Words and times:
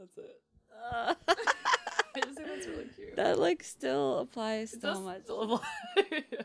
That's 0.00 0.16
it. 0.18 0.40
Uh, 0.92 1.14
I 2.16 2.20
just 2.20 2.36
think 2.36 2.48
that's 2.48 2.66
really 2.66 2.86
cute. 2.96 3.16
that 3.16 3.38
like 3.38 3.62
still 3.62 4.18
applies 4.20 4.72
It 4.72 4.80
so 4.80 4.88
does 4.94 5.00
much. 5.00 5.22
still 5.24 5.42
apply. 5.54 6.24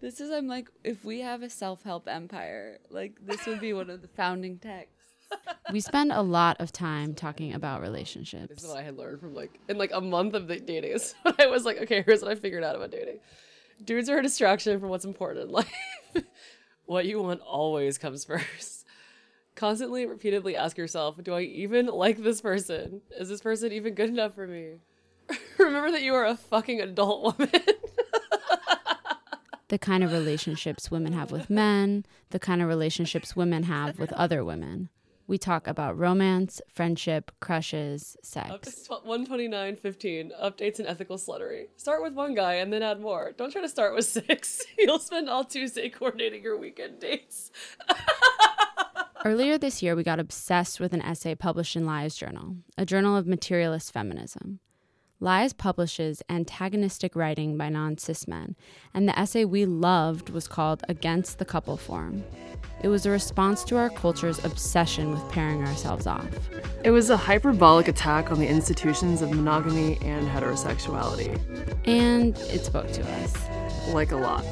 This 0.00 0.20
is 0.20 0.30
I'm 0.30 0.46
like 0.48 0.68
if 0.84 1.02
we 1.02 1.20
have 1.20 1.42
a 1.42 1.48
self-help 1.48 2.08
empire, 2.08 2.78
like 2.90 3.16
this 3.22 3.46
would 3.46 3.58
be 3.58 3.72
one 3.72 3.88
of 3.88 4.02
the 4.02 4.08
founding 4.08 4.58
texts. 4.58 5.00
We 5.72 5.80
spend 5.80 6.12
a 6.12 6.20
lot 6.20 6.60
of 6.60 6.72
time 6.72 7.14
talking 7.14 7.54
about 7.54 7.80
relationships. 7.80 8.48
This 8.50 8.64
is 8.64 8.68
what 8.68 8.76
I 8.78 8.82
had 8.82 8.98
learned 8.98 9.20
from 9.20 9.34
like 9.34 9.58
in 9.66 9.78
like 9.78 9.92
a 9.94 10.02
month 10.02 10.34
of 10.34 10.46
the 10.46 10.60
dating. 10.60 10.90
Is 10.94 11.14
when 11.22 11.34
I 11.40 11.46
was 11.46 11.64
like, 11.64 11.78
okay, 11.78 12.02
here's 12.02 12.20
what 12.20 12.30
I 12.30 12.34
figured 12.34 12.62
out 12.62 12.76
about 12.76 12.90
dating. 12.90 13.20
Dudes 13.82 14.10
are 14.10 14.18
a 14.18 14.22
distraction 14.22 14.78
from 14.78 14.90
what's 14.90 15.06
important 15.06 15.46
in 15.46 15.50
life. 15.52 15.72
what 16.84 17.06
you 17.06 17.22
want 17.22 17.40
always 17.40 17.96
comes 17.96 18.24
first. 18.26 18.83
Constantly, 19.54 20.04
repeatedly 20.04 20.56
ask 20.56 20.76
yourself, 20.76 21.22
do 21.22 21.32
I 21.32 21.42
even 21.42 21.86
like 21.86 22.18
this 22.18 22.40
person? 22.40 23.02
Is 23.18 23.28
this 23.28 23.40
person 23.40 23.72
even 23.72 23.94
good 23.94 24.10
enough 24.10 24.34
for 24.34 24.46
me? 24.46 24.80
Remember 25.58 25.92
that 25.92 26.02
you 26.02 26.14
are 26.14 26.26
a 26.26 26.36
fucking 26.36 26.80
adult 26.80 27.38
woman. 27.38 27.52
the 29.68 29.78
kind 29.78 30.02
of 30.02 30.12
relationships 30.12 30.90
women 30.90 31.12
have 31.12 31.30
with 31.30 31.48
men, 31.48 32.04
the 32.30 32.40
kind 32.40 32.62
of 32.62 32.68
relationships 32.68 33.36
women 33.36 33.64
have 33.64 33.98
with 33.98 34.12
other 34.14 34.44
women. 34.44 34.88
We 35.26 35.38
talk 35.38 35.66
about 35.66 35.96
romance, 35.96 36.60
friendship, 36.68 37.30
crushes, 37.40 38.14
sex. 38.22 38.86
129.15 38.90 40.38
updates 40.38 40.78
and 40.78 40.86
ethical 40.86 41.16
sluttery. 41.16 41.68
Start 41.76 42.02
with 42.02 42.12
one 42.12 42.34
guy 42.34 42.54
and 42.54 42.70
then 42.70 42.82
add 42.82 43.00
more. 43.00 43.32
Don't 43.32 43.50
try 43.50 43.62
to 43.62 43.68
start 43.68 43.94
with 43.94 44.04
six. 44.26 44.62
You'll 44.78 44.98
spend 44.98 45.30
all 45.30 45.44
Tuesday 45.44 45.88
coordinating 45.88 46.42
your 46.42 46.58
weekend 46.58 47.00
dates. 47.00 47.50
Earlier 49.26 49.56
this 49.56 49.82
year, 49.82 49.96
we 49.96 50.02
got 50.02 50.20
obsessed 50.20 50.78
with 50.78 50.92
an 50.92 51.00
essay 51.00 51.34
published 51.34 51.76
in 51.76 51.86
Lies 51.86 52.14
Journal, 52.14 52.56
a 52.76 52.84
journal 52.84 53.16
of 53.16 53.26
materialist 53.26 53.90
feminism. 53.90 54.60
Lies 55.18 55.54
publishes 55.54 56.22
antagonistic 56.28 57.16
writing 57.16 57.56
by 57.56 57.70
non 57.70 57.96
cis 57.96 58.28
men, 58.28 58.54
and 58.92 59.08
the 59.08 59.18
essay 59.18 59.46
we 59.46 59.64
loved 59.64 60.28
was 60.28 60.46
called 60.46 60.82
Against 60.90 61.38
the 61.38 61.46
Couple 61.46 61.78
Form. 61.78 62.22
It 62.82 62.88
was 62.88 63.06
a 63.06 63.10
response 63.10 63.64
to 63.64 63.78
our 63.78 63.88
culture's 63.88 64.44
obsession 64.44 65.12
with 65.12 65.26
pairing 65.30 65.64
ourselves 65.64 66.06
off. 66.06 66.28
It 66.84 66.90
was 66.90 67.08
a 67.08 67.16
hyperbolic 67.16 67.88
attack 67.88 68.30
on 68.30 68.38
the 68.38 68.46
institutions 68.46 69.22
of 69.22 69.30
monogamy 69.30 69.96
and 70.02 70.28
heterosexuality. 70.28 71.40
And 71.86 72.36
it 72.36 72.62
spoke 72.62 72.92
to 72.92 73.02
us. 73.22 73.34
Like 73.88 74.12
a 74.12 74.16
lot. 74.16 74.44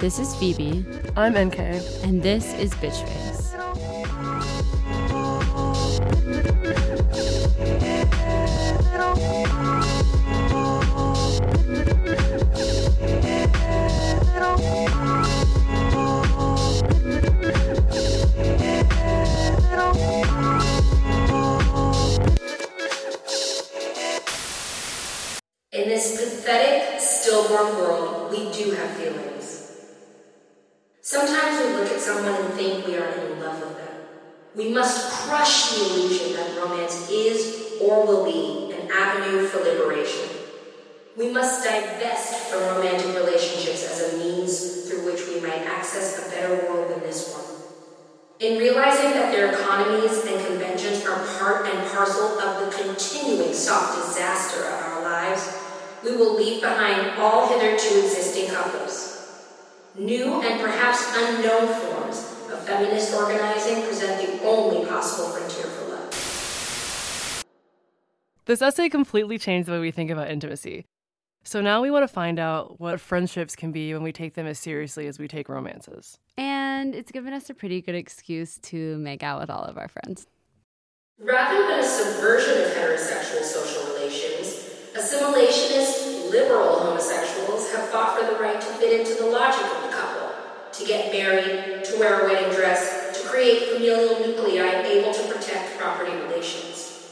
This 0.00 0.18
is 0.18 0.34
Phoebe, 0.36 0.82
I'm 1.14 1.34
NK. 1.34 1.58
and 2.04 2.22
this 2.22 2.54
is 2.54 2.72
Bitch 2.76 3.04
crush 35.40 35.70
the 35.70 35.94
illusion 35.94 36.34
that 36.34 36.54
romance 36.60 37.08
is 37.08 37.80
or 37.80 38.04
will 38.04 38.26
be 38.26 38.74
an 38.74 38.90
avenue 38.92 39.46
for 39.46 39.60
liberation. 39.60 40.28
We 41.16 41.32
must 41.32 41.64
divest 41.64 42.50
from 42.50 42.60
romantic 42.76 43.16
relationships 43.16 43.82
as 43.88 44.12
a 44.12 44.18
means 44.18 44.86
through 44.86 45.06
which 45.06 45.26
we 45.28 45.40
might 45.40 45.62
access 45.62 46.18
a 46.18 46.30
better 46.30 46.68
world 46.68 46.90
than 46.90 47.00
this 47.00 47.32
one. 47.32 47.56
In 48.38 48.58
realizing 48.58 49.12
that 49.12 49.32
their 49.32 49.54
economies 49.54 50.26
and 50.26 50.44
conventions 50.44 51.06
are 51.06 51.24
part 51.38 51.66
and 51.66 51.90
parcel 51.90 52.38
of 52.38 52.66
the 52.66 52.76
continuing 52.76 53.54
soft 53.54 53.96
disaster 53.96 54.60
of 54.60 54.74
our 54.74 55.02
lives, 55.02 55.56
we 56.04 56.16
will 56.16 56.36
leave 56.36 56.60
behind 56.60 57.18
all 57.18 57.48
hitherto 57.48 58.04
existing 58.04 58.50
couples. 58.50 59.40
New 59.98 60.42
and 60.42 60.60
perhaps 60.60 61.16
unknown 61.16 61.66
forms 61.80 62.29
feminist 62.70 63.12
organizing 63.14 63.82
present 63.82 64.20
the 64.20 64.46
only 64.46 64.86
possible 64.86 65.30
frontier 65.30 65.64
for 65.64 65.90
love. 65.90 67.44
This 68.46 68.62
essay 68.62 68.88
completely 68.88 69.38
changed 69.38 69.68
the 69.68 69.72
way 69.72 69.80
we 69.80 69.90
think 69.90 70.10
about 70.10 70.30
intimacy. 70.30 70.86
So 71.42 71.60
now 71.60 71.82
we 71.82 71.90
want 71.90 72.04
to 72.04 72.08
find 72.08 72.38
out 72.38 72.78
what 72.78 73.00
friendships 73.00 73.56
can 73.56 73.72
be 73.72 73.92
when 73.92 74.02
we 74.02 74.12
take 74.12 74.34
them 74.34 74.46
as 74.46 74.58
seriously 74.58 75.08
as 75.08 75.18
we 75.18 75.26
take 75.26 75.48
romances. 75.48 76.18
And 76.36 76.94
it's 76.94 77.10
given 77.10 77.32
us 77.32 77.50
a 77.50 77.54
pretty 77.54 77.80
good 77.80 77.94
excuse 77.94 78.58
to 78.58 78.98
make 78.98 79.22
out 79.22 79.40
with 79.40 79.50
all 79.50 79.64
of 79.64 79.76
our 79.76 79.88
friends. 79.88 80.26
Rather 81.18 81.66
than 81.66 81.80
a 81.80 81.82
subversion 81.82 82.62
of 82.62 82.70
heterosexual 82.70 83.42
social 83.42 83.94
relations, 83.94 84.70
assimilationist, 84.94 86.30
liberal 86.30 86.78
homosexuals 86.78 87.72
have 87.72 87.88
fought 87.88 88.18
for 88.18 88.32
the 88.32 88.38
right 88.40 88.60
to 88.60 88.66
fit 88.78 89.00
into 89.00 89.20
the 89.20 89.28
logic 89.28 89.64
of 89.64 89.70
the 89.70 89.74
couple, 89.78 89.79
to 90.72 90.84
get 90.84 91.12
married, 91.12 91.84
to 91.84 91.98
wear 91.98 92.20
a 92.20 92.24
wedding 92.24 92.54
dress, 92.54 93.20
to 93.20 93.28
create 93.28 93.70
familial 93.70 94.20
nuclei 94.20 94.50
able 94.90 95.12
to 95.12 95.22
protect 95.32 95.78
property 95.78 96.16
relations. 96.16 97.10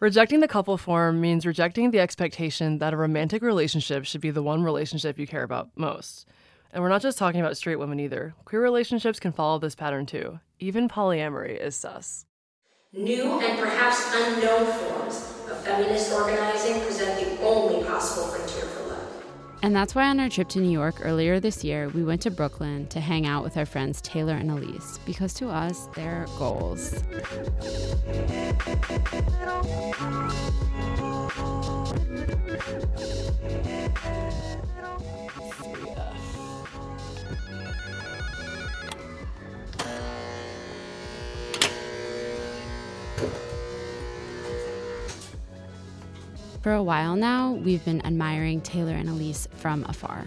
Rejecting 0.00 0.40
the 0.40 0.48
couple 0.48 0.76
form 0.78 1.20
means 1.20 1.44
rejecting 1.44 1.90
the 1.90 1.98
expectation 1.98 2.78
that 2.78 2.94
a 2.94 2.96
romantic 2.96 3.42
relationship 3.42 4.04
should 4.04 4.20
be 4.20 4.30
the 4.30 4.42
one 4.42 4.62
relationship 4.62 5.18
you 5.18 5.26
care 5.26 5.42
about 5.42 5.70
most. 5.76 6.26
And 6.72 6.82
we're 6.82 6.88
not 6.88 7.02
just 7.02 7.18
talking 7.18 7.40
about 7.40 7.56
straight 7.56 7.78
women 7.80 7.98
either. 7.98 8.34
Queer 8.44 8.62
relationships 8.62 9.18
can 9.18 9.32
follow 9.32 9.58
this 9.58 9.74
pattern 9.74 10.06
too. 10.06 10.38
Even 10.60 10.88
polyamory 10.88 11.58
is 11.58 11.74
sus. 11.74 12.26
New 12.92 13.40
and 13.40 13.58
perhaps 13.58 14.14
unknown 14.14 14.66
forms 14.66 15.34
of 15.50 15.58
feminist 15.64 16.12
organizing 16.12 16.80
present 16.82 17.18
the 17.20 17.42
only 17.44 17.84
possible 17.84 18.28
frontier. 18.28 18.57
And 19.62 19.74
that's 19.74 19.94
why 19.94 20.08
on 20.08 20.20
our 20.20 20.28
trip 20.28 20.48
to 20.50 20.60
New 20.60 20.70
York 20.70 20.96
earlier 21.02 21.40
this 21.40 21.64
year, 21.64 21.88
we 21.88 22.04
went 22.04 22.22
to 22.22 22.30
Brooklyn 22.30 22.86
to 22.88 23.00
hang 23.00 23.26
out 23.26 23.42
with 23.42 23.56
our 23.56 23.66
friends 23.66 24.00
Taylor 24.00 24.34
and 24.34 24.50
Alys, 24.50 24.98
because 25.04 25.34
to 25.34 25.48
us, 25.48 25.88
they're 25.94 26.26
goals. 26.38 27.02
For 46.68 46.74
a 46.74 46.82
while 46.82 47.16
now, 47.16 47.52
we've 47.52 47.82
been 47.82 48.04
admiring 48.04 48.60
Taylor 48.60 48.92
and 48.92 49.08
Alys 49.08 49.48
from 49.54 49.84
afar. 49.84 50.26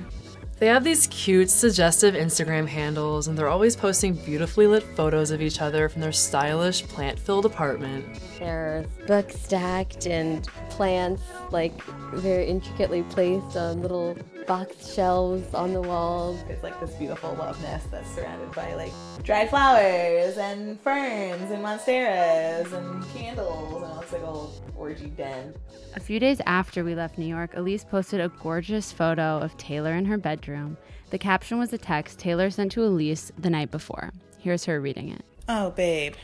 They 0.58 0.66
have 0.66 0.84
these 0.84 1.06
cute, 1.06 1.52
suggestive 1.52 2.16
Instagram 2.16 2.66
handles, 2.66 3.28
and 3.28 3.38
they're 3.38 3.48
always 3.48 3.76
posting 3.76 4.16
beautifully 4.16 4.66
lit 4.66 4.82
photos 4.82 5.30
of 5.30 5.40
each 5.40 5.62
other 5.62 5.88
from 5.88 6.02
their 6.02 6.12
stylish, 6.12 6.82
plant 6.88 7.20
filled 7.20 7.46
apartment. 7.46 8.20
There's 8.40 8.88
books 9.06 9.40
stacked 9.40 10.08
and 10.08 10.48
plants 10.72 11.22
like 11.52 11.80
very 12.12 12.48
intricately 12.48 13.04
placed 13.04 13.56
on 13.56 13.84
little 13.84 14.18
box 14.48 14.94
shelves 14.94 15.54
on 15.54 15.74
the 15.74 15.82
walls. 15.82 16.44
It's 16.50 16.64
like 16.64 16.80
this 16.80 16.94
beautiful 16.96 17.36
love 17.36 17.62
nest 17.62 17.92
that's 17.92 18.10
surrounded 18.16 18.52
by 18.54 18.74
like 18.74 18.92
dried 19.24 19.50
flowers 19.52 20.38
and 20.38 20.80
ferns 20.82 21.52
and 21.52 21.64
monsteras 21.64 22.74
and 22.74 23.04
candles 23.14 23.84
and 23.84 24.02
it's 24.02 24.12
like 24.12 24.24
a 24.24 24.26
little 24.26 24.54
orgy 24.82 25.08
den. 25.08 25.54
A 25.96 26.00
few 26.00 26.20
days 26.20 26.42
after 26.46 26.84
we 26.84 26.96
left 26.96 27.18
New 27.18 27.28
York, 27.28 27.54
Alys 27.56 27.86
posted 27.86 28.20
a 28.20 28.30
gorgeous 28.42 28.92
photo 28.92 29.38
of 29.38 29.56
Taylor 29.58 29.94
in 29.94 30.06
her 30.06 30.18
bedroom. 30.18 30.76
The 31.12 31.20
caption 31.20 31.60
was 31.60 31.72
a 31.72 31.78
text 31.78 32.18
Taylor 32.18 32.50
sent 32.50 32.72
to 32.74 32.84
Alys 32.84 33.32
the 33.38 33.50
night 33.50 33.70
before. 33.70 34.12
Here's 34.40 34.66
her 34.66 34.82
reading 34.82 35.10
it. 35.10 35.24
Oh, 35.48 35.70
babe. 35.70 36.16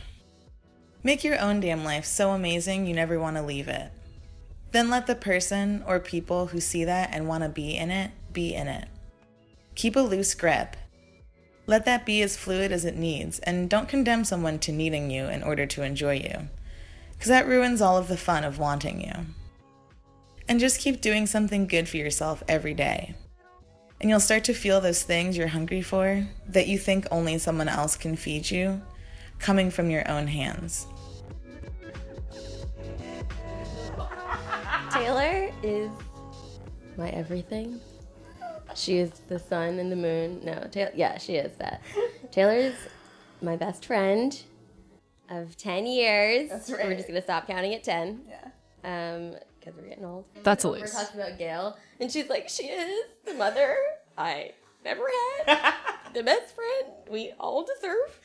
Make 1.04 1.24
your 1.24 1.40
own 1.40 1.60
damn 1.60 1.84
life 1.84 2.06
so 2.06 2.32
amazing 2.32 2.88
you 2.88 2.94
never 2.94 3.20
want 3.20 3.38
to 3.38 3.44
leave 3.44 3.68
it. 3.68 3.92
Then 4.72 4.90
let 4.90 5.08
the 5.08 5.16
person 5.16 5.84
or 5.88 6.00
people 6.00 6.48
who 6.48 6.60
see 6.60 6.84
that 6.84 7.12
and 7.14 7.28
want 7.28 7.44
to 7.44 7.50
be 7.50 7.78
in 7.78 7.92
it 7.92 8.12
be 8.34 8.54
in 8.54 8.68
it. 8.68 8.88
Keep 9.76 9.96
a 9.96 10.00
loose 10.00 10.34
grip. 10.34 10.76
Let 11.68 11.86
that 11.86 12.06
be 12.06 12.22
as 12.22 12.38
fluid 12.38 12.72
as 12.72 12.86
it 12.86 12.96
needs, 12.96 13.40
and 13.40 13.70
don't 13.70 13.90
condemn 13.90 14.24
someone 14.24 14.58
to 14.60 14.72
needing 14.72 15.12
you 15.12 15.26
in 15.26 15.44
order 15.44 15.66
to 15.66 15.84
enjoy 15.84 16.16
you, 16.16 16.48
because 17.18 17.30
that 17.30 17.48
ruins 17.48 17.82
all 17.82 17.98
of 17.98 18.08
the 18.08 18.18
fun 18.18 18.44
of 18.44 18.60
wanting 18.60 19.02
you. 19.02 19.14
And 20.48 20.60
just 20.60 20.80
keep 20.80 21.02
doing 21.02 21.26
something 21.26 21.68
good 21.68 21.90
for 21.90 21.98
yourself 21.98 22.44
every 22.48 22.74
day. 22.74 23.16
And 24.00 24.10
you'll 24.10 24.20
start 24.20 24.44
to 24.46 24.54
feel 24.54 24.80
those 24.80 25.02
things 25.02 25.36
you're 25.36 25.48
hungry 25.48 25.82
for 25.82 26.28
that 26.50 26.68
you 26.68 26.78
think 26.78 27.08
only 27.12 27.38
someone 27.40 27.68
else 27.68 27.98
can 27.98 28.16
feed 28.16 28.50
you 28.50 28.82
coming 29.40 29.72
from 29.72 29.90
your 29.90 30.10
own 30.10 30.28
hands. 30.28 30.86
Taylor 34.92 35.52
is 35.64 35.90
my 36.98 37.10
everything. 37.10 37.80
She 38.76 38.98
is 38.98 39.10
the 39.28 39.40
sun 39.40 39.80
and 39.80 39.92
the 39.92 39.96
moon. 39.96 40.42
No, 40.44 40.68
Taylor, 40.72 40.92
yeah, 40.96 41.18
she 41.18 41.36
is 41.36 41.56
that. 41.58 41.82
Taylor's 42.32 42.76
my 43.42 43.56
best 43.56 43.86
friend 43.86 44.40
of 45.30 45.58
10 45.58 45.86
years. 45.86 46.50
That's 46.50 46.70
We're 46.70 46.96
just 46.96 47.08
going 47.08 47.20
to 47.20 47.22
stop 47.22 47.48
counting 47.48 47.74
at 47.74 47.84
10. 47.84 48.22
Yeah. 48.28 48.50
Um, 48.84 49.36
because 49.68 49.82
we're 49.82 49.90
getting 49.90 50.06
old. 50.06 50.26
That's 50.44 50.64
a 50.64 50.70
We're 50.70 50.88
talking 50.88 51.20
about 51.20 51.38
Gail, 51.38 51.78
and 52.00 52.12
she's 52.12 52.30
like, 52.30 52.48
she 52.48 52.64
is 52.64 53.06
the 53.26 53.34
mother 53.34 53.76
I 54.18 54.52
never 54.86 55.04
had, 55.46 55.74
the 56.14 56.24
best 56.24 56.56
friend 56.56 56.94
we 57.10 57.34
all 57.40 57.66
deserve, 57.66 58.20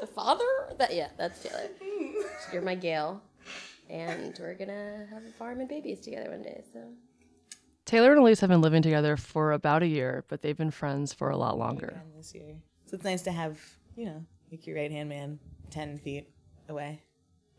the 0.00 0.06
father. 0.06 0.44
That 0.78 0.94
yeah, 0.94 1.08
that's 1.16 1.42
Taylor. 1.42 1.68
You're 2.52 2.62
my 2.62 2.74
Gail, 2.74 3.22
and 3.88 4.36
we're 4.38 4.54
gonna 4.54 5.06
have 5.10 5.24
a 5.24 5.32
farm 5.32 5.60
and 5.60 5.68
babies 5.68 6.00
together 6.00 6.30
one 6.30 6.42
day. 6.42 6.62
So 6.72 6.80
Taylor 7.86 8.12
and 8.12 8.20
Alys 8.20 8.40
have 8.40 8.50
been 8.50 8.60
living 8.60 8.82
together 8.82 9.16
for 9.16 9.52
about 9.52 9.82
a 9.82 9.86
year, 9.86 10.24
but 10.28 10.42
they've 10.42 10.56
been 10.56 10.70
friends 10.70 11.12
for 11.12 11.30
a 11.30 11.36
lot 11.36 11.58
longer. 11.58 12.02
This 12.16 12.34
year. 12.34 12.56
So 12.86 12.96
it's 12.96 13.04
nice 13.04 13.22
to 13.22 13.32
have, 13.32 13.58
you 13.96 14.04
know, 14.04 14.24
like 14.50 14.66
your 14.66 14.76
right 14.76 14.90
hand 14.90 15.08
man 15.08 15.38
10 15.70 15.98
feet 15.98 16.28
away. 16.68 17.02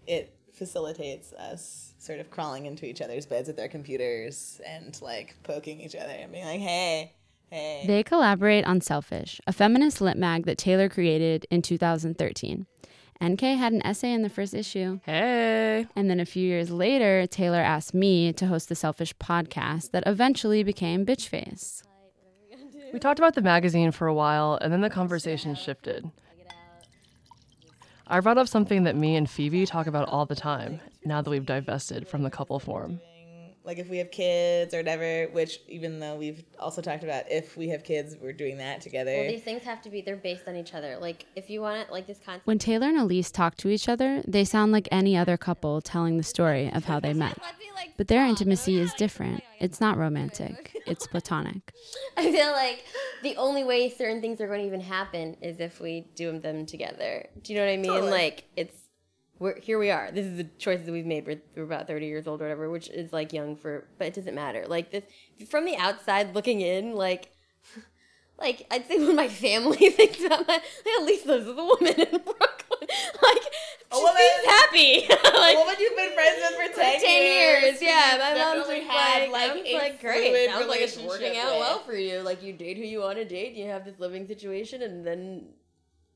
It 0.07 0.38
facilitates 0.54 1.34
us 1.34 1.94
sort 1.98 2.19
of 2.19 2.31
crawling 2.31 2.66
into 2.66 2.86
each 2.86 3.02
other's 3.02 3.25
beds 3.25 3.48
with 3.48 3.57
their 3.57 3.68
computers 3.68 4.62
and 4.66 5.00
like 5.02 5.36
poking 5.44 5.81
each 5.81 5.96
other 5.96 6.13
and 6.13 6.31
being 6.31 6.46
like, 6.46 6.60
hey, 6.60 7.13
hey. 7.50 7.84
They 7.88 8.04
collaborate 8.04 8.66
on 8.66 8.81
Selfish, 8.81 9.42
a 9.48 9.54
feminist 9.54 10.02
lit 10.02 10.18
mag 10.18 10.46
that 10.46 10.57
Taylor 10.57 10.90
created 10.90 11.46
in 11.52 11.62
2013. 11.62 12.66
NK 13.24 13.42
had 13.42 13.72
an 13.72 13.86
essay 13.86 14.12
in 14.12 14.24
the 14.24 14.30
first 14.30 14.54
issue. 14.54 15.00
Hey. 15.06 15.88
And 15.96 16.10
then 16.10 16.19
a 16.19 16.25
few 16.25 16.46
years 16.46 16.69
later, 16.69 17.25
Taylor 17.25 17.62
asked 17.62 17.94
me 17.94 18.34
to 18.34 18.48
host 18.48 18.68
the 18.68 18.75
Selfish 18.75 19.16
podcast 19.18 19.92
that 19.92 20.04
eventually 20.06 20.63
became 20.63 21.06
Bitchface. 21.06 21.81
We 22.92 23.00
talked 23.00 23.19
about 23.19 23.36
the 23.36 23.42
magazine 23.42 23.92
for 23.92 24.08
a 24.08 24.13
while, 24.13 24.58
and 24.62 24.72
then 24.72 24.81
the 24.81 24.90
conversation 24.90 25.56
shifted. 25.56 26.10
I 28.07 28.19
brought 28.19 28.38
up 28.38 28.48
something 28.48 28.84
that 28.84 28.96
me 28.96 29.16
and 29.16 29.28
Phoebe 29.28 29.66
talk 29.66 29.88
about 29.88 30.07
all 30.10 30.28
the 30.28 30.36
time 30.36 30.80
now 31.06 31.24
that 31.24 31.30
we've 31.30 31.46
divested 31.46 32.07
from 32.07 32.22
the 32.22 32.30
couple 32.30 32.60
form. 32.60 33.02
Like 33.66 33.80
if 33.80 33.90
we 33.90 33.98
have 33.98 34.12
kids 34.12 34.74
or 34.74 34.78
whatever, 34.78 35.28
which 35.32 35.60
even 35.68 36.00
though 36.00 36.16
we've 36.16 36.44
also 36.60 36.82
talked 36.82 37.04
about 37.04 37.24
if 37.32 37.58
we 37.58 37.70
have 37.70 37.84
kids, 37.84 38.16
we're 38.22 38.34
doing 38.34 38.58
that 38.58 38.82
together. 38.82 39.12
well, 39.12 39.28
these 39.28 39.44
things 39.44 39.64
have 39.64 39.82
to 39.82 39.90
be 39.90 40.02
they're 40.02 40.16
based 40.16 40.48
on 40.48 40.56
each 40.56 40.74
other. 40.74 40.98
Like 40.98 41.26
if 41.36 41.50
you 41.50 41.62
want 41.62 41.78
it, 41.78 41.92
like 41.92 42.06
this 42.06 42.20
concept. 42.24 42.46
When 42.46 42.60
Taylor 42.60 42.88
and 42.88 42.98
Alys 42.98 43.32
talk 43.32 43.58
to 43.58 43.70
each 43.70 43.90
other, 43.90 44.22
they 44.28 44.46
sound 44.46 44.72
like 44.72 44.88
any 44.92 45.18
other 45.18 45.36
couple 45.36 45.82
telling 45.82 46.18
the 46.18 46.24
story 46.24 46.72
of 46.72 46.86
how 46.86 47.00
they 47.00 47.14
met. 47.14 47.38
But 47.98 48.08
their 48.08 48.26
intimacy 48.26 48.78
is 48.80 48.94
different. 48.94 49.42
It's 49.60 49.80
not 49.80 49.98
romantic, 49.98 50.76
it's 50.86 51.08
platonic. 51.08 51.74
I 52.18 52.32
feel 52.32 52.52
like 52.52 52.84
the 53.24 53.38
only 53.38 53.64
way 53.64 53.90
certain 53.90 54.22
things 54.22 54.42
are 54.42 54.48
going 54.48 54.60
to 54.62 54.68
even 54.68 54.82
happen 54.82 55.38
is 55.42 55.60
if 55.60 55.80
we 55.80 56.08
do 56.16 56.38
them 56.38 56.66
together. 56.66 57.28
Do 57.42 57.54
you 57.54 57.60
know 57.60 57.66
what 57.66 57.72
I 57.72 57.78
mean? 57.78 57.92
Totally. 57.92 58.12
Like 58.12 58.44
it's 58.56 58.78
we're 59.40 59.60
here 59.60 59.78
we 59.78 59.92
are. 59.92 60.12
This 60.12 60.26
is 60.26 60.38
the 60.38 60.46
choices 60.58 60.86
that 60.86 60.92
we've 60.92 61.06
made. 61.06 61.26
We're, 61.26 61.42
we're 61.56 61.64
about 61.64 61.88
thirty 61.88 62.06
years 62.08 62.28
old 62.28 62.42
or 62.42 62.46
whatever, 62.46 62.70
which 62.70 62.90
is 62.90 63.12
like 63.14 63.34
young 63.34 63.56
for, 63.56 63.86
but 63.98 64.08
it 64.08 64.14
doesn't 64.14 64.36
matter. 64.36 64.66
Like 64.68 64.92
this 64.92 65.04
from 65.50 65.66
the 65.66 65.76
outside 65.78 66.34
looking 66.36 66.62
in, 66.62 66.94
like. 66.94 67.32
Like 68.38 68.68
I'd 68.70 68.86
say 68.86 69.00
when 69.00 69.16
my 69.16 69.30
family 69.30 69.90
thinks 69.92 70.22
about 70.22 70.46
my, 70.46 70.56
like 70.56 71.08
least 71.08 71.26
lives 71.26 71.46
with 71.46 71.58
a 71.58 71.64
woman 71.64 71.94
in 71.94 72.10
Brooklyn. 72.10 72.90
Like 73.24 73.42
she 73.94 74.02
woman- 74.02 74.18
seems 74.18 74.46
happy. 74.46 75.08
like, 75.40 75.56
a 75.56 75.60
woman 75.60 75.76
you've 75.80 75.96
been 75.96 76.14
friends 76.14 76.42
with 76.42 76.74
for 76.76 76.82
10, 76.82 77.00
10 77.00 77.02
years, 77.02 77.82
yeah. 77.82 78.18
My 78.20 78.34
mom's 78.34 78.68
just 78.68 78.84
had, 78.92 79.30
like, 79.30 79.52
like, 79.52 79.66
a 79.66 79.78
like 79.78 80.02
great. 80.02 80.50
Sounds 80.50 80.68
like 80.68 80.82
it's 80.82 80.98
working 80.98 81.38
out 81.38 81.52
with. 81.54 81.60
well 81.62 81.80
for 81.80 81.94
you. 81.94 82.20
Like 82.20 82.44
you 82.44 82.52
date 82.52 82.76
who 82.76 82.84
you 82.84 83.00
want 83.00 83.18
to 83.20 83.26
date, 83.26 83.54
you 83.54 83.68
have 83.68 83.86
this 83.86 83.98
living 84.00 84.28
situation, 84.28 84.82
and 84.82 85.08
then 85.08 85.46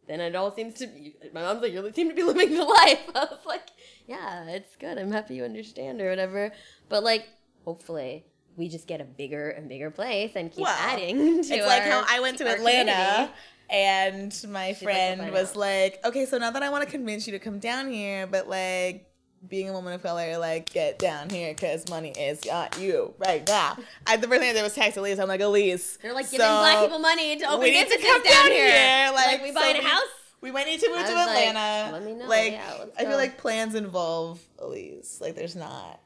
then 0.09 0.19
it 0.19 0.35
all 0.35 0.53
seems 0.53 0.73
to 0.75 0.87
be. 0.87 1.15
My 1.33 1.41
mom's 1.43 1.61
like, 1.61 1.71
you 1.71 1.91
seem 1.93 2.09
to 2.09 2.15
be 2.15 2.23
living 2.23 2.55
the 2.55 2.63
life. 2.81 2.99
I 3.15 3.25
was 3.29 3.45
like, 3.45 3.67
yeah, 4.07 4.45
it's 4.45 4.75
good. 4.75 4.97
I'm 4.97 5.11
happy 5.11 5.35
you 5.35 5.45
understand 5.45 6.01
or 6.01 6.09
whatever. 6.09 6.51
But 6.89 7.03
like, 7.03 7.27
hopefully. 7.63 8.25
We 8.57 8.67
just 8.67 8.87
get 8.87 8.99
a 8.99 9.05
bigger 9.05 9.51
and 9.51 9.69
bigger 9.69 9.89
place 9.89 10.31
and 10.35 10.51
keep 10.51 10.65
Well, 10.65 10.75
adding 10.77 11.17
to 11.17 11.23
it. 11.39 11.57
It's 11.59 11.65
like 11.65 11.83
how 11.83 12.03
I 12.09 12.19
went 12.19 12.39
to 12.39 12.47
Atlanta 12.49 12.91
community. 12.91 13.33
and 13.69 14.45
my 14.51 14.67
like, 14.67 14.77
friend 14.79 15.21
"We'll 15.21 15.31
was 15.31 15.55
like, 15.55 15.99
okay, 16.03 16.25
so 16.25 16.37
now 16.39 16.51
that 16.51 16.61
I 16.61 16.69
want 16.69 16.83
to 16.83 16.89
convince 16.91 17.25
you 17.25 17.31
to 17.33 17.39
come 17.39 17.59
down 17.59 17.89
here, 17.89 18.27
but 18.27 18.49
like, 18.49 19.08
being 19.47 19.69
a 19.69 19.73
woman 19.73 19.93
of 19.93 20.03
color, 20.03 20.37
like, 20.37 20.71
get 20.71 20.99
down 20.99 21.29
here 21.29 21.53
because 21.53 21.87
money 21.89 22.09
is 22.11 22.41
got 22.41 22.79
you 22.79 23.13
right 23.17 23.47
now. 23.47 23.77
I, 24.05 24.17
the 24.17 24.27
first 24.27 24.41
thing 24.41 24.49
I 24.49 24.53
did 24.53 24.63
was 24.63 24.73
text 24.75 24.97
Alys. 24.97 25.19
I'm 25.19 25.27
like, 25.27 25.41
Alys. 25.41 25.97
They're 26.01 26.13
like 26.13 26.25
giving 26.29 26.45
so 26.45 26.59
black 26.59 26.83
people 26.83 26.99
money 26.99 27.37
to 27.39 27.45
open 27.45 27.59
we 27.61 27.71
need 27.71 27.87
to 27.87 27.97
come 27.97 28.21
down 28.23 28.31
down 28.33 28.51
here. 28.51 28.69
here. 28.71 29.11
Like, 29.13 29.27
Like, 29.27 29.41
we 29.43 29.47
so 29.49 29.55
buying 29.59 29.77
a 29.77 29.81
house. 29.87 30.01
We 30.41 30.51
might 30.51 30.67
need 30.67 30.79
to 30.79 30.89
move 30.89 30.99
to 30.99 31.03
was 31.13 31.27
like, 31.27 31.47
Atlanta. 31.47 31.91
let 31.93 32.03
me 32.05 32.13
know. 32.13 32.25
Like, 32.27 32.51
Yeah, 32.53 32.85
I 32.97 33.05
feel 33.05 33.17
like 33.17 33.37
plans 33.37 33.75
involve 33.75 34.39
Alys. 34.61 35.19
Like, 35.21 35.35
there's 35.35 35.55
not. 35.55 35.99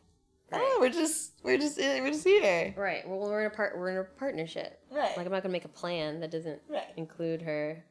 Oh, 0.56 0.78
we're 0.80 0.90
just, 0.90 1.32
we're 1.42 1.58
just, 1.58 1.80
eh, 1.80 2.00
we're 2.02 2.12
just 2.12 2.24
here. 2.24 2.76
Right. 2.78 3.08
Well, 3.08 3.20
we're 3.20 3.42
in 3.42 3.48
a 3.48 3.50
part. 3.50 3.76
We're 3.76 3.90
in 3.90 3.98
a 3.98 4.04
partnership. 4.04 4.80
Right. 4.92 5.18
Like 5.18 5.26
I'm 5.26 5.32
not 5.32 5.42
gonna 5.42 5.52
make 5.52 5.66
a 5.66 5.70
plan 5.70 6.20
that 6.20 6.30
doesn't 6.30 6.62
Right. 6.70 6.84
include 6.96 7.42
her. 7.42 7.84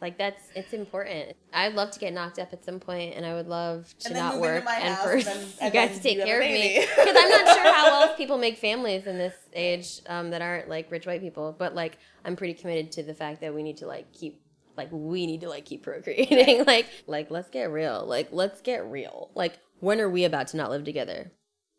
Like 0.00 0.18
that's 0.18 0.42
it's 0.54 0.72
important. 0.74 1.36
I'd 1.52 1.74
love 1.74 1.90
to 1.92 1.98
get 1.98 2.12
knocked 2.12 2.38
up 2.38 2.52
at 2.52 2.64
some 2.64 2.78
point, 2.80 3.14
and 3.14 3.24
I 3.24 3.34
would 3.34 3.48
love 3.48 3.94
to 4.00 4.12
not 4.12 4.38
work 4.40 4.64
and 4.68 5.10
and 5.10 5.24
you 5.62 5.70
guys 5.70 5.96
to 5.96 6.02
take 6.02 6.14
you 6.14 6.20
have 6.20 6.28
a 6.28 6.32
care 6.32 6.42
of 6.42 6.50
me 6.50 6.80
because 6.80 7.16
I'm 7.16 7.30
not 7.30 7.54
sure 7.54 7.72
how 7.72 8.02
else 8.02 8.10
people 8.16 8.36
make 8.36 8.58
families 8.58 9.06
in 9.06 9.16
this 9.16 9.34
age 9.54 10.00
um, 10.06 10.30
that 10.30 10.42
aren't 10.42 10.68
like 10.68 10.90
rich 10.90 11.06
white 11.06 11.22
people. 11.22 11.54
But 11.58 11.74
like 11.74 11.98
I'm 12.24 12.36
pretty 12.36 12.54
committed 12.54 12.92
to 12.92 13.02
the 13.02 13.14
fact 13.14 13.40
that 13.40 13.54
we 13.54 13.62
need 13.62 13.78
to 13.78 13.86
like 13.86 14.12
keep 14.12 14.42
like 14.76 14.88
we 14.92 15.26
need 15.26 15.40
to 15.40 15.48
like 15.48 15.64
keep 15.64 15.82
procreating. 15.82 16.64
like 16.66 16.88
like 17.06 17.30
let's 17.30 17.48
get 17.48 17.70
real. 17.70 18.04
Like 18.06 18.28
let's 18.32 18.60
get 18.60 18.84
real. 18.84 19.30
Like 19.34 19.58
when 19.80 20.00
are 20.00 20.10
we 20.10 20.24
about 20.24 20.48
to 20.48 20.58
not 20.58 20.70
live 20.70 20.84
together? 20.84 21.32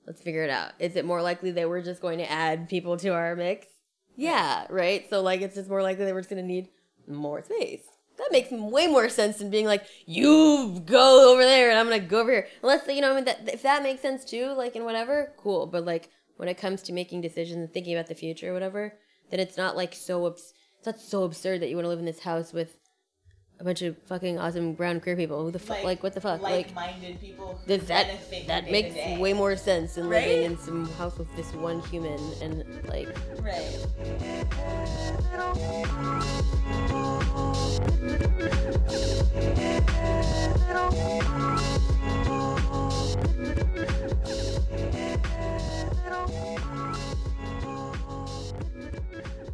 Let's 0.08 0.22
figure 0.22 0.44
it 0.44 0.50
out. 0.50 0.72
Is 0.80 0.96
it 0.96 1.06
more 1.06 1.22
likely 1.22 1.52
that 1.52 1.68
we're 1.68 1.82
just 1.82 2.02
going 2.02 2.20
to 2.20 2.32
add 2.32 2.70
people 2.70 2.96
to 2.98 3.10
our 3.10 3.36
mix? 3.36 3.68
Yeah, 4.16 4.66
right? 4.70 5.06
So, 5.10 5.22
like, 5.22 5.42
it's 5.42 5.56
just 5.56 5.70
more 5.70 5.84
likely 5.84 6.06
that 6.06 6.14
we're 6.14 6.22
just 6.22 6.30
going 6.30 6.42
to 6.42 6.48
need 6.48 6.70
more 7.08 7.42
space. 7.42 7.84
That 8.18 8.32
makes 8.32 8.50
way 8.52 8.88
more 8.88 9.10
sense 9.10 9.38
than 9.38 9.50
being 9.52 9.66
like, 9.66 9.86
you 10.06 10.82
go 10.86 11.32
over 11.32 11.44
there 11.44 11.70
and 11.70 11.78
I'm 11.78 11.90
to 11.90 12.00
go 12.00 12.22
over 12.22 12.32
here. 12.32 12.48
Unless, 12.64 12.88
you 12.88 13.02
know, 13.02 13.12
I 13.12 13.16
mean, 13.16 13.26
that, 13.26 13.48
if 13.54 13.62
that 13.62 13.84
makes 13.84 14.02
sense 14.02 14.26
too, 14.26 14.54
like, 14.54 14.76
and 14.76 14.86
whatever, 14.86 15.34
cool. 15.38 15.68
But, 15.68 15.86
like, 15.86 16.10
when 16.38 16.50
it 16.50 16.58
comes 16.58 16.82
to 16.84 16.94
making 16.94 17.22
decisions 17.22 17.58
and 17.58 17.72
thinking 17.72 17.96
about 17.96 18.08
the 18.08 18.16
future 18.16 18.50
or 18.50 18.54
whatever, 18.54 18.94
then 19.30 19.40
it's 19.40 19.58
not, 19.58 19.76
like, 19.76 19.94
so, 19.94 20.26
it's 20.26 20.54
not 20.86 21.00
so 21.00 21.24
absurd 21.24 21.62
that 21.62 21.70
you 21.70 21.76
want 21.76 21.86
to 21.86 21.90
live 21.90 22.00
in 22.00 22.06
this 22.06 22.22
house 22.22 22.54
with 22.54 22.77
a 23.60 23.64
bunch 23.64 23.82
of 23.82 23.98
fucking 24.06 24.38
awesome 24.38 24.74
brown 24.74 25.00
queer 25.00 25.16
people. 25.16 25.44
Who 25.44 25.52
the 25.52 25.60
fuck? 25.60 25.84
Like, 25.84 26.04
what 26.04 26.14
the 26.14 26.22
fuck? 26.22 26.42
Like, 26.42 26.68
like-minded 26.68 27.20
people. 27.20 27.60
who 27.66 27.88
that 27.88 28.08
that 28.48 28.66
day 28.66 28.72
makes 28.72 28.96
day. 28.96 29.18
way 29.18 29.34
more 29.34 29.56
sense 29.56 29.96
than 29.96 30.10
living 30.10 30.44
in 30.44 30.58
some 30.58 30.88
house 30.94 31.18
with 31.18 31.34
this 31.36 31.54
one 31.54 31.82
human 31.82 32.20
and 32.42 32.64
like 32.88 33.10
right. 33.42 33.86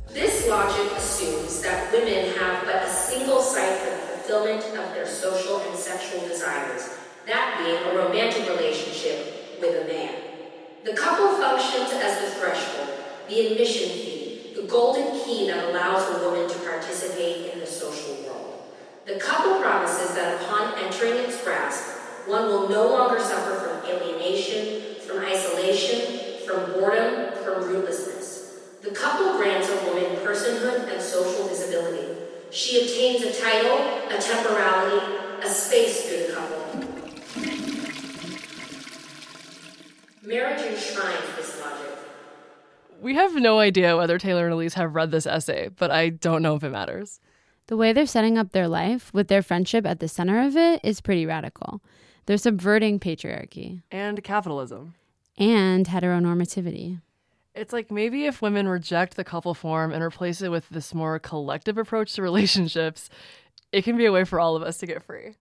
This 0.09 0.47
logic 0.47 0.91
assumes 0.97 1.61
that 1.61 1.91
women 1.91 2.35
have 2.37 2.65
but 2.65 2.83
a 2.83 2.89
single 2.89 3.41
site 3.41 3.63
for 3.63 3.72
the 3.72 3.72
fulfillment 4.23 4.63
of 4.77 4.93
their 4.93 5.05
social 5.05 5.59
and 5.59 5.77
sexual 5.77 6.25
desires, 6.27 6.97
that 7.27 7.59
being 7.59 7.75
a 7.75 7.97
romantic 7.97 8.47
relationship 8.47 9.59
with 9.59 9.83
a 9.83 9.87
man. 9.87 10.15
The 10.85 10.93
couple 10.93 11.27
functions 11.37 11.91
as 11.91 12.21
the 12.21 12.39
threshold, 12.39 12.89
the 13.27 13.47
admission 13.47 13.89
fee, 13.89 14.53
the 14.55 14.63
golden 14.63 15.11
key 15.23 15.47
that 15.47 15.69
allows 15.69 16.09
a 16.09 16.25
woman 16.25 16.49
to 16.49 16.59
participate 16.59 17.53
in 17.53 17.59
the 17.59 17.65
social 17.65 18.15
world. 18.23 18.63
The 19.05 19.19
couple 19.19 19.59
promises 19.59 20.15
that 20.15 20.41
upon 20.41 20.77
entering 20.81 21.15
its 21.25 21.43
grasp, 21.43 21.83
one 22.25 22.47
will 22.47 22.69
no 22.69 22.87
longer 22.87 23.19
suffer 23.19 23.55
from 23.55 23.89
alienation, 23.89 24.95
from 25.05 25.19
isolation, 25.25 26.39
from 26.47 26.71
boredom, 26.73 27.33
from 27.43 27.63
rootlessness. 27.63 28.81
The 28.81 28.91
couple 28.91 29.37
grants 29.37 29.69
a 29.69 29.75
woman 29.85 30.15
personhood 30.23 30.91
and 30.91 31.01
social 31.01 31.47
visibility. 31.47 32.23
She 32.53 32.81
obtains 32.81 33.23
a 33.23 33.41
title, 33.41 34.02
a 34.17 34.21
temporality, 34.21 35.05
a 35.43 35.47
space 35.49 36.07
through 36.07 36.27
the 36.27 36.33
couple. 36.33 37.73
Marriage 40.23 40.61
enshrines 40.61 41.35
this 41.35 41.59
logic. 41.59 41.89
We 43.01 43.15
have 43.15 43.35
no 43.35 43.59
idea 43.59 43.97
whether 43.97 44.17
Taylor 44.17 44.45
and 44.47 44.53
Alys 44.53 44.73
have 44.75 44.95
read 44.95 45.11
this 45.11 45.25
essay, 45.27 45.69
but 45.77 45.91
I 45.91 46.09
don't 46.09 46.41
know 46.41 46.55
if 46.55 46.63
it 46.63 46.69
matters. 46.69 47.19
The 47.67 47.77
way 47.77 47.91
they're 47.93 48.05
setting 48.05 48.37
up 48.37 48.51
their 48.51 48.67
life, 48.67 49.13
with 49.13 49.27
their 49.27 49.41
friendship 49.41 49.85
at 49.85 49.99
the 49.99 50.07
center 50.07 50.45
of 50.45 50.55
it, 50.55 50.79
is 50.83 51.01
pretty 51.01 51.25
radical. 51.25 51.81
They're 52.25 52.37
subverting 52.37 52.99
patriarchy. 52.99 53.81
And 53.91 54.23
capitalism. 54.23 54.95
and 55.37 55.87
heteronormativity. 55.87 57.01
It's 57.55 57.73
like 57.73 57.91
maybe 57.91 58.25
if 58.25 58.41
women 58.41 58.67
reject 58.67 59.15
the 59.15 59.23
couple 59.23 59.53
form 59.53 59.91
and 59.91 60.03
replace 60.03 60.41
it 60.41 60.49
with 60.49 60.69
this 60.69 60.93
more 60.93 61.19
collective 61.19 61.77
approach 61.77 62.13
to 62.13 62.21
relationships, 62.31 63.09
it 63.73 63.83
can 63.83 63.97
be 63.97 64.05
a 64.05 64.11
way 64.11 64.23
for 64.23 64.39
all 64.39 64.55
of 64.55 64.61
us 64.63 64.77
to 64.77 64.85
get 64.85 65.03
free. 65.03 65.35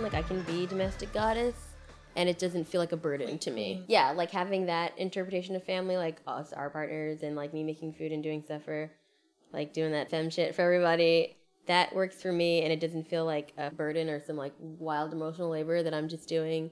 Like 0.00 0.14
I 0.14 0.22
can 0.22 0.42
be 0.42 0.66
domestic 0.66 1.12
goddess, 1.12 1.54
and 2.16 2.28
it 2.28 2.38
doesn't 2.38 2.64
feel 2.64 2.80
like 2.80 2.92
a 2.92 2.96
burden 2.96 3.38
to 3.40 3.50
me. 3.50 3.84
Yeah, 3.88 4.12
like 4.12 4.30
having 4.30 4.66
that 4.66 4.96
interpretation 4.98 5.54
of 5.56 5.64
family, 5.64 5.96
like 5.96 6.20
us, 6.26 6.52
our 6.52 6.70
partners, 6.70 7.22
and 7.22 7.36
like 7.36 7.52
me 7.52 7.62
making 7.62 7.94
food 7.94 8.12
and 8.12 8.22
doing 8.22 8.42
stuff 8.42 8.64
for, 8.64 8.90
like 9.52 9.72
doing 9.72 9.92
that 9.92 10.10
fem 10.10 10.30
shit 10.30 10.54
for 10.54 10.62
everybody. 10.62 11.36
That 11.66 11.94
works 11.94 12.20
for 12.20 12.32
me, 12.32 12.62
and 12.62 12.72
it 12.72 12.80
doesn't 12.80 13.08
feel 13.08 13.24
like 13.24 13.52
a 13.58 13.70
burden 13.70 14.08
or 14.08 14.24
some 14.24 14.36
like 14.36 14.54
wild 14.58 15.12
emotional 15.12 15.50
labor 15.50 15.82
that 15.82 15.94
I'm 15.94 16.08
just 16.08 16.28
doing 16.28 16.70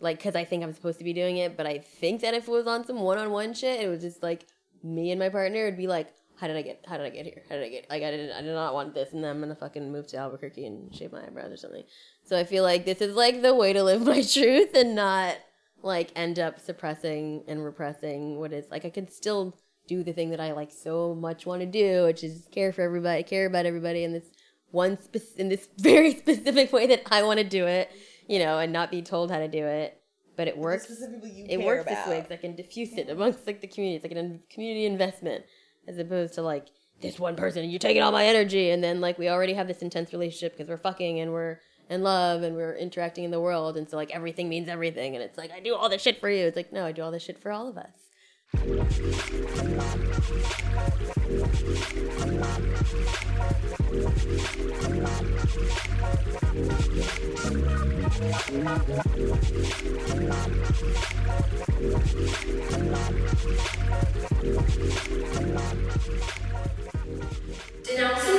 like 0.00 0.16
because 0.16 0.34
I 0.34 0.44
think 0.44 0.62
I'm 0.62 0.72
supposed 0.72 0.98
to 0.98 1.04
be 1.04 1.12
doing 1.12 1.36
it, 1.36 1.56
but 1.56 1.66
I 1.66 1.78
think 1.78 2.22
that 2.22 2.34
if 2.34 2.48
it 2.48 2.50
was 2.50 2.66
on 2.66 2.84
some 2.86 3.00
one-on-one 3.00 3.54
shit, 3.54 3.80
it 3.80 3.88
was 3.88 4.00
just 4.00 4.22
like 4.22 4.46
me 4.82 5.10
and 5.10 5.20
my 5.20 5.28
partner 5.28 5.64
would 5.66 5.76
be 5.76 5.86
like, 5.86 6.12
how 6.40 6.46
did 6.46 6.56
I 6.56 6.62
get? 6.62 6.84
How 6.88 6.96
did 6.96 7.04
I 7.04 7.10
get 7.10 7.26
here? 7.26 7.42
How 7.48 7.56
did 7.56 7.64
I 7.64 7.68
get? 7.68 7.90
Like 7.90 8.02
I 8.02 8.10
didn't. 8.10 8.32
I 8.32 8.40
did 8.40 8.54
not 8.54 8.72
want 8.72 8.94
this, 8.94 9.12
and 9.12 9.22
then 9.22 9.30
I'm 9.30 9.40
gonna 9.40 9.54
fucking 9.54 9.92
move 9.92 10.06
to 10.08 10.16
Albuquerque 10.16 10.64
and 10.64 10.94
shave 10.94 11.12
my 11.12 11.22
eyebrows 11.22 11.52
or 11.52 11.56
something. 11.58 11.84
So 12.24 12.38
I 12.38 12.44
feel 12.44 12.64
like 12.64 12.86
this 12.86 13.02
is 13.02 13.14
like 13.14 13.42
the 13.42 13.54
way 13.54 13.74
to 13.74 13.82
live 13.82 14.02
my 14.06 14.22
truth 14.22 14.74
and 14.74 14.94
not 14.94 15.36
like 15.82 16.10
end 16.16 16.38
up 16.38 16.58
suppressing 16.58 17.44
and 17.46 17.62
repressing 17.64 18.38
what 18.38 18.52
is 18.52 18.66
like 18.70 18.84
I 18.84 18.90
can 18.90 19.08
still 19.10 19.58
do 19.86 20.02
the 20.02 20.12
thing 20.12 20.30
that 20.30 20.40
I 20.40 20.52
like 20.52 20.70
so 20.72 21.14
much 21.14 21.44
want 21.44 21.60
to 21.60 21.66
do, 21.66 22.04
which 22.04 22.24
is 22.24 22.48
care 22.50 22.72
for 22.72 22.82
everybody, 22.82 23.22
care 23.22 23.46
about 23.46 23.66
everybody 23.66 24.04
in 24.04 24.12
this 24.12 24.24
one 24.70 24.98
spe- 24.98 25.36
in 25.36 25.50
this 25.50 25.68
very 25.78 26.14
specific 26.14 26.72
way 26.72 26.86
that 26.86 27.02
I 27.10 27.22
want 27.22 27.38
to 27.38 27.44
do 27.44 27.66
it, 27.66 27.90
you 28.28 28.38
know, 28.38 28.58
and 28.58 28.72
not 28.72 28.90
be 28.90 29.02
told 29.02 29.30
how 29.30 29.38
to 29.38 29.48
do 29.48 29.66
it. 29.66 29.98
But 30.36 30.48
it 30.48 30.56
works. 30.56 30.86
it 30.90 31.60
works 31.62 31.84
this 31.84 32.06
way 32.08 32.20
because 32.20 32.32
I 32.32 32.36
can 32.36 32.56
diffuse 32.56 32.94
it 32.94 33.10
amongst 33.10 33.46
like 33.46 33.60
the 33.60 33.66
community. 33.66 33.96
It's 33.96 34.04
like 34.04 34.12
a 34.12 34.38
community 34.48 34.86
investment 34.86 35.44
as 35.90 35.98
opposed 35.98 36.34
to 36.34 36.42
like 36.42 36.68
this 37.02 37.18
one 37.18 37.36
person 37.36 37.62
and 37.62 37.72
you're 37.72 37.78
taking 37.78 38.02
all 38.02 38.12
my 38.12 38.24
energy 38.24 38.70
and 38.70 38.84
then 38.84 39.00
like 39.00 39.18
we 39.18 39.28
already 39.28 39.54
have 39.54 39.66
this 39.66 39.82
intense 39.82 40.12
relationship 40.12 40.56
because 40.56 40.68
we're 40.68 40.76
fucking 40.76 41.18
and 41.18 41.32
we're 41.32 41.58
in 41.88 42.02
love 42.02 42.42
and 42.42 42.54
we're 42.54 42.76
interacting 42.76 43.24
in 43.24 43.30
the 43.30 43.40
world 43.40 43.76
and 43.76 43.90
so 43.90 43.96
like 43.96 44.10
everything 44.12 44.48
means 44.48 44.68
everything 44.68 45.14
and 45.14 45.24
it's 45.24 45.36
like 45.36 45.50
I 45.50 45.60
do 45.60 45.74
all 45.74 45.88
this 45.88 46.02
shit 46.02 46.20
for 46.20 46.30
you. 46.30 46.46
It's 46.46 46.56
like 46.56 46.72
no, 46.72 46.86
I 46.86 46.92
do 46.92 47.02
all 47.02 47.10
this 47.10 47.24
shit 47.24 47.38
for 47.38 47.50
all 47.50 47.68
of 47.68 47.76
us. 47.76 47.90
Denouncing 58.20 58.36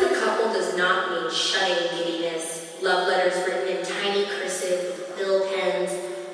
the 0.01 0.13
couple 0.19 0.53
does 0.53 0.77
not 0.77 1.09
mean 1.09 1.31
shutting 1.31 1.97
giddiness, 1.97 2.77
love 2.83 3.07
letters 3.07 3.33
written 3.47 3.77
in 3.77 3.83
tiny 3.83 4.25
cursive 4.25 4.85
with 4.85 5.17
pill 5.17 5.49
pens, 5.49 5.91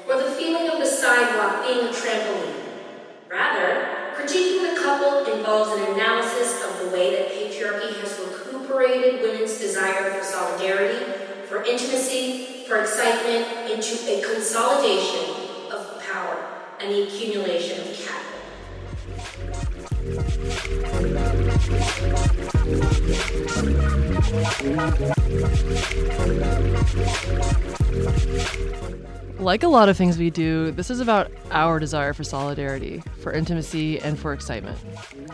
or 0.09 0.17
the 0.21 0.31
feeling 0.31 0.69
of 0.69 0.79
the 0.79 0.85
sidewalk 0.85 1.65
being 1.65 1.87
a 1.87 1.91
trampoline. 1.91 2.53
Rather, 3.29 3.87
critiquing 4.17 4.75
the 4.75 4.81
couple 4.81 5.33
involves 5.33 5.71
an 5.71 5.93
analysis 5.93 6.61
of 6.65 6.79
the 6.81 6.89
way 6.89 7.11
that 7.11 7.31
patriarchy 7.31 7.95
has 8.01 8.19
recuperated 8.19 9.21
women's 9.21 9.57
desire 9.57 10.11
for 10.11 10.23
solidarity, 10.25 11.05
for 11.47 11.63
intimacy, 11.63 12.56
for 12.67 12.81
excitement 12.81 13.71
into 13.71 13.95
a 14.11 14.21
consolidation 14.21 15.35
of 15.71 16.03
power 16.03 16.37
and 16.81 16.91
the 16.91 17.03
accumulation 17.03 17.79
of 17.79 17.97
capital. 17.97 18.27
Like 29.39 29.61
a 29.61 29.67
lot 29.67 29.87
of 29.87 29.95
things 29.95 30.17
we 30.17 30.31
do, 30.31 30.71
this 30.71 30.89
is 30.89 30.99
about 30.99 31.31
our 31.51 31.79
desire 31.79 32.13
for 32.13 32.23
solidarity, 32.23 33.03
for 33.21 33.31
intimacy, 33.31 33.99
and 33.99 34.17
for 34.17 34.33
excitement. 34.33 34.79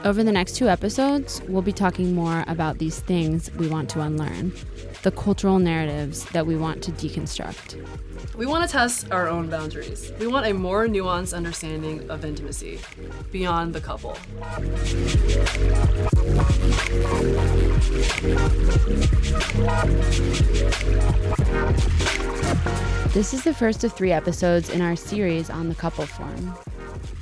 Over 0.04 0.26
the 0.26 0.32
next 0.32 0.56
two 0.56 0.68
episodes, 0.68 1.42
we'll 1.48 1.62
be 1.62 1.72
talking 1.72 2.14
more 2.14 2.44
about 2.48 2.80
these 2.80 3.00
things 3.00 3.50
we 3.54 3.68
want 3.68 3.90
to 3.92 4.02
unlearn, 4.02 4.52
the 5.04 5.12
cultural 5.12 5.58
narratives 5.58 6.26
that 6.26 6.46
we 6.46 6.58
want 6.58 6.84
to 6.84 6.92
deconstruct. 6.92 7.82
We 8.36 8.46
want 8.46 8.70
to 8.70 8.72
test 8.72 9.10
our 9.12 9.30
own 9.30 9.50
boundaries. 9.50 10.12
We 10.20 10.28
want 10.28 10.48
a 10.48 10.54
more 10.54 10.86
nuanced 10.88 11.36
understanding 11.36 12.10
of 12.10 12.26
intimacy 12.26 12.80
beyond 13.32 13.74
the 13.74 13.80
couple. 13.82 14.18
This 23.14 23.34
is 23.36 23.44
the 23.44 23.54
first 23.54 23.84
of 23.84 23.94
three 23.94 24.12
episodes 24.12 24.72
in 24.72 24.82
our 24.82 24.96
series 24.96 25.52
on 25.52 25.70
the 25.70 25.76
couple 25.76 26.08
form. 26.08 26.56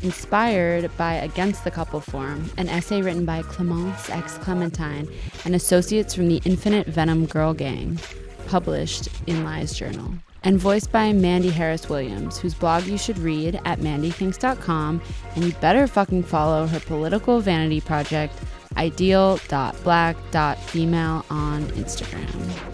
Inspired 0.02 0.90
by 0.96 1.16
Against 1.16 1.66
the 1.66 1.72
Couple 1.72 2.00
Form, 2.00 2.50
an 2.56 2.70
essay 2.70 3.02
written 3.02 3.26
by 3.26 3.42
Clemence 3.42 4.10
X. 4.10 4.38
Clementine 4.38 5.10
and 5.44 5.54
associates 5.54 6.16
from 6.16 6.30
the 6.30 6.42
Infinite 6.46 6.88
Venom 6.88 7.26
Girl 7.26 7.54
Gang, 7.54 8.00
published 8.48 9.10
in 9.28 9.44
Lies 9.44 9.74
Journal. 9.74 10.14
And 10.46 10.58
voiced 10.58 10.94
by 10.94 11.12
Mandy 11.12 11.50
Harris 11.50 11.90
Williams, 11.90 12.40
whose 12.40 12.54
blog 12.54 12.86
you 12.86 12.98
should 12.98 13.20
read 13.20 13.60
at 13.66 13.80
mandythinks.com, 13.80 15.02
and 15.36 15.44
you 15.44 15.52
better 15.56 15.88
fucking 15.88 16.24
follow 16.24 16.68
her 16.68 16.80
political 16.80 17.42
vanity 17.42 17.82
project, 17.82 18.34
ideal.black.female 18.78 21.26
on 21.30 21.66
Instagram. 21.66 22.71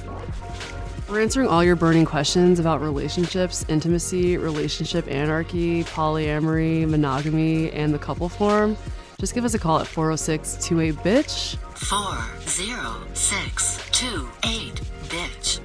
We're 1.09 1.21
answering 1.21 1.47
all 1.47 1.63
your 1.63 1.77
burning 1.77 2.03
questions 2.03 2.59
about 2.59 2.81
relationships, 2.81 3.63
intimacy, 3.69 4.37
relationship 4.37 5.07
anarchy, 5.07 5.85
polyamory, 5.85 6.85
monogamy, 6.85 7.71
and 7.71 7.93
the 7.93 7.99
couple 7.99 8.27
form. 8.27 8.75
Just 9.17 9.33
give 9.33 9.45
us 9.45 9.53
a 9.53 9.59
call 9.59 9.79
at 9.79 9.87
406 9.87 10.67
28 10.67 10.95
Bitch. 10.95 11.55
40628 11.77 14.73
bitch. 15.09 15.61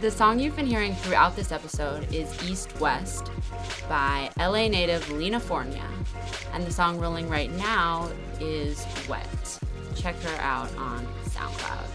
The 0.00 0.10
song 0.10 0.40
you've 0.40 0.56
been 0.56 0.66
hearing 0.66 0.96
throughout 0.96 1.36
this 1.36 1.52
episode 1.52 2.12
is 2.12 2.28
East 2.50 2.76
West 2.80 3.30
by 3.88 4.30
LA 4.36 4.66
native 4.66 5.04
Linafornia. 5.06 5.88
And 6.52 6.66
the 6.66 6.72
song 6.72 6.98
rolling 6.98 7.28
right 7.28 7.52
now 7.52 8.10
is 8.40 8.84
Wet. 9.08 9.60
Check 9.94 10.16
her 10.22 10.40
out 10.40 10.74
on 10.76 11.06
SoundCloud. 11.26 11.85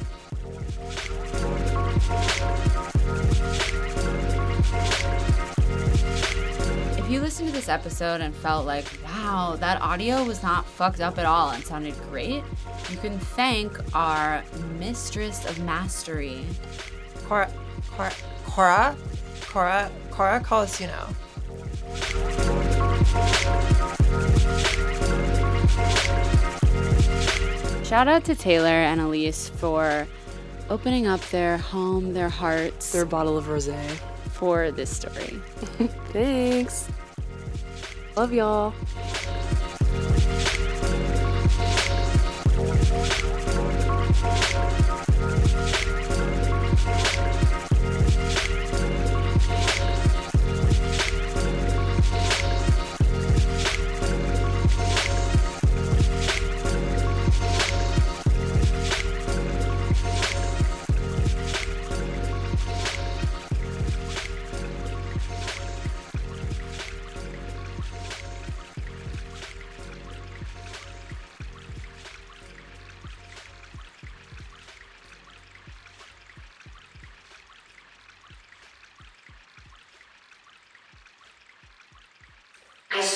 If 6.98 7.10
you 7.10 7.20
listened 7.20 7.50
to 7.50 7.54
this 7.54 7.70
episode 7.70 8.22
and 8.22 8.34
felt 8.36 8.66
like, 8.66 8.86
wow, 9.04 9.56
that 9.60 9.82
audio 9.82 10.24
was 10.24 10.42
not 10.42 10.66
fucked 10.66 11.02
up 11.02 11.18
at 11.18 11.26
all 11.26 11.52
and 11.52 11.64
sounded 11.64 11.96
great, 12.10 12.44
you 12.90 12.98
can 12.98 13.20
thank 13.20 13.78
our 13.96 14.44
mistress 14.80 15.46
of 15.46 15.60
mastery, 15.60 16.46
Kora, 17.28 17.52
Kora, 17.92 18.14
Kora, 18.46 18.96
Kora, 19.48 19.92
Kora 20.10 20.40
Colasuonno. 20.40 21.16
Shout 27.86 28.08
out 28.08 28.24
to 28.24 28.36
Taylor 28.36 28.70
and 28.70 29.02
Alys 29.02 29.50
for 29.50 30.08
opening 30.72 31.06
up 31.06 31.20
their 31.32 31.58
home, 31.58 32.14
their 32.14 32.30
hearts, 32.30 32.94
Their 32.94 33.06
bottle 33.06 33.38
of 33.38 33.50
rose. 33.50 33.70
for 34.32 34.72
this 34.72 34.90
story. 34.90 35.40
Thanks. 36.14 36.88
Love 38.16 38.32
y'all. 38.34 38.74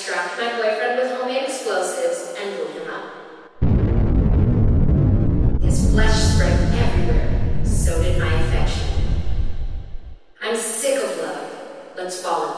Strapped 0.05 0.37
my 0.37 0.49
boyfriend 0.61 0.99
with 0.99 1.09
homemade 1.17 1.45
explosives 1.45 2.35
and 2.37 2.55
blew 2.55 2.67
him 2.77 2.87
up. 2.93 3.05
His 5.63 5.89
flesh 5.89 6.13
spread 6.13 6.53
everywhere, 6.75 7.65
so 7.65 8.03
did 8.03 8.19
my 8.19 8.31
affection. 8.31 8.87
I'm 10.43 10.55
sick 10.57 11.03
of 11.03 11.17
love. 11.17 11.49
Let's 11.97 12.21
fall 12.21 12.54